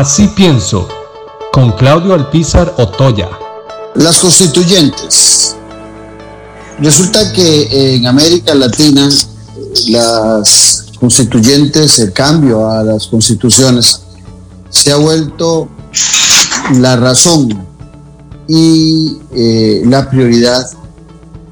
[0.00, 0.88] Así pienso,
[1.52, 3.28] con Claudio Alpizar Otoya.
[3.96, 5.56] Las constituyentes.
[6.78, 9.10] Resulta que en América Latina
[9.88, 14.00] las constituyentes, el cambio a las constituciones,
[14.70, 15.68] se ha vuelto
[16.76, 17.62] la razón
[18.48, 20.66] y eh, la prioridad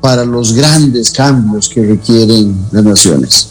[0.01, 3.49] para los grandes cambios que requieren las naciones.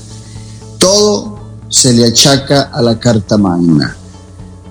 [0.79, 1.37] Todo
[1.69, 3.96] se le achaca a la Carta Magna.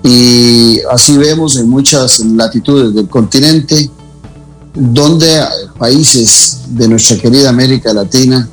[0.07, 3.89] Y así vemos en muchas latitudes del continente,
[4.73, 5.37] donde
[5.77, 8.47] países de nuestra querida América Latina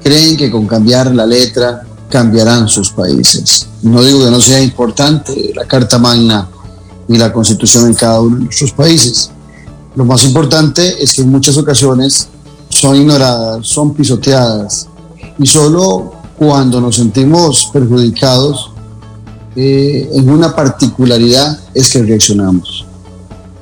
[0.00, 3.66] creen que con cambiar la letra cambiarán sus países.
[3.82, 6.48] No digo que no sea importante la Carta Magna
[7.08, 9.30] y la Constitución en cada uno de nuestros países.
[9.96, 12.28] Lo más importante es que en muchas ocasiones
[12.68, 14.86] son ignoradas, son pisoteadas
[15.36, 18.75] y solo cuando nos sentimos perjudicados
[19.56, 22.84] eh, en una particularidad es que reaccionamos.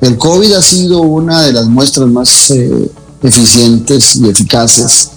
[0.01, 2.91] El COVID ha sido una de las muestras más eh,
[3.23, 5.11] eficientes y eficaces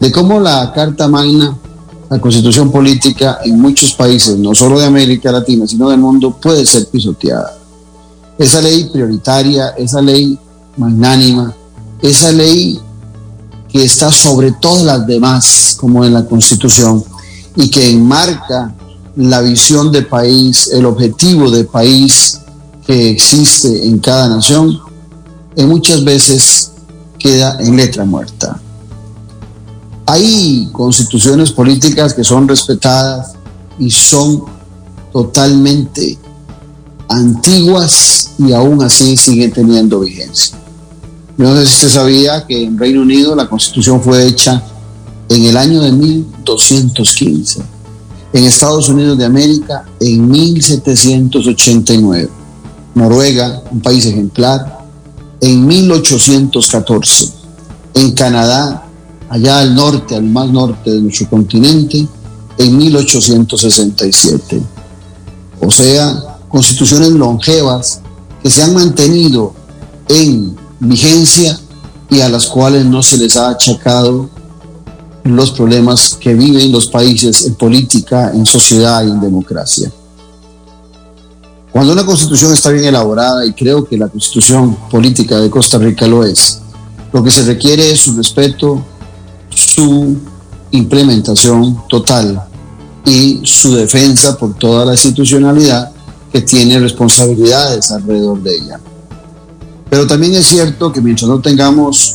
[0.00, 1.56] de cómo la Carta Magna,
[2.10, 6.66] la constitución política en muchos países, no solo de América Latina, sino del mundo, puede
[6.66, 7.56] ser pisoteada.
[8.38, 10.36] Esa ley prioritaria, esa ley
[10.76, 11.54] magnánima,
[12.00, 12.80] esa ley
[13.68, 17.04] que está sobre todas las demás, como en la constitución,
[17.54, 18.74] y que enmarca
[19.16, 22.40] la visión de país, el objetivo de país
[22.86, 24.80] que existe en cada nación,
[25.56, 26.72] en muchas veces
[27.18, 28.60] queda en letra muerta.
[30.06, 33.34] Hay constituciones políticas que son respetadas
[33.78, 34.44] y son
[35.12, 36.18] totalmente
[37.08, 40.56] antiguas y aún así siguen teniendo vigencia.
[41.36, 44.62] No sé si usted sabía que en Reino Unido la constitución fue hecha
[45.28, 47.62] en el año de 1215,
[48.32, 52.30] en Estados Unidos de América en 1789,
[52.94, 54.80] Noruega, un país ejemplar,
[55.40, 57.32] en 1814,
[57.94, 58.86] en Canadá
[59.28, 62.06] allá al norte, al más norte de nuestro continente,
[62.58, 64.62] en 1867.
[65.60, 68.00] O sea, constituciones longevas
[68.42, 69.54] que se han mantenido
[70.08, 71.58] en vigencia
[72.10, 74.28] y a las cuales no se les ha achacado
[75.24, 79.90] los problemas que viven los países en política, en sociedad y en democracia.
[81.70, 86.06] Cuando una constitución está bien elaborada, y creo que la constitución política de Costa Rica
[86.06, 86.60] lo es,
[87.12, 88.84] lo que se requiere es su respeto
[89.54, 90.16] su
[90.70, 92.42] implementación total
[93.04, 95.92] y su defensa por toda la institucionalidad
[96.32, 98.80] que tiene responsabilidades alrededor de ella.
[99.90, 102.14] Pero también es cierto que mientras no tengamos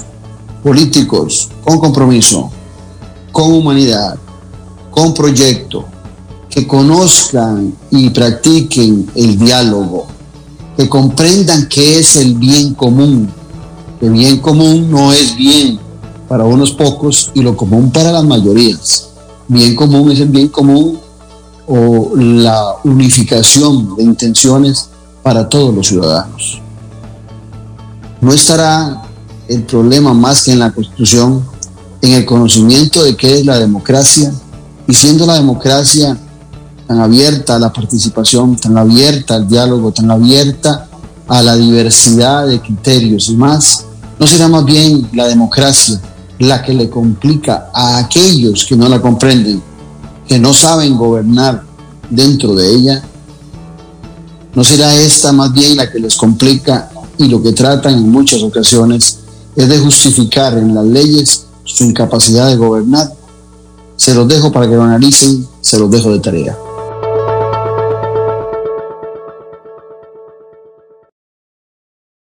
[0.64, 2.50] políticos con compromiso,
[3.38, 4.18] con humanidad,
[4.90, 5.86] con proyecto,
[6.50, 10.08] que conozcan y practiquen el diálogo,
[10.76, 13.30] que comprendan qué es el bien común,
[14.00, 15.80] que bien común no es bien
[16.28, 19.10] para unos pocos y lo común para las mayorías.
[19.48, 20.98] Bien común es el bien común
[21.68, 24.90] o la unificación de intenciones
[25.22, 26.60] para todos los ciudadanos.
[28.20, 29.04] No estará
[29.48, 31.46] el problema más que en la Constitución,
[32.02, 34.32] en el conocimiento de qué es la democracia
[34.88, 36.18] y siendo la democracia
[36.88, 40.88] tan abierta a la participación, tan abierta al diálogo, tan abierta
[41.28, 43.86] a la diversidad de criterios y más,
[44.18, 46.00] ¿no será más bien la democracia
[46.40, 49.62] la que le complica a aquellos que no la comprenden,
[50.28, 51.64] que no saben gobernar
[52.10, 53.04] dentro de ella?
[54.56, 58.42] ¿No será esta más bien la que les complica y lo que tratan en muchas
[58.42, 59.20] ocasiones
[59.56, 63.12] es de justificar en las leyes su incapacidad de gobernar?
[63.96, 66.58] Se los dejo para que lo analicen, se los dejo de tarea.